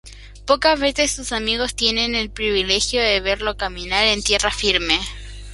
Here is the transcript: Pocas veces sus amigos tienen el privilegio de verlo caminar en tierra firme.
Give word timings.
Pocas 0.47 0.79
veces 0.79 1.11
sus 1.11 1.31
amigos 1.31 1.75
tienen 1.75 2.15
el 2.15 2.31
privilegio 2.31 3.03
de 3.03 3.19
verlo 3.21 3.55
caminar 3.55 4.03
en 4.07 4.23
tierra 4.23 4.49
firme. 4.49 4.99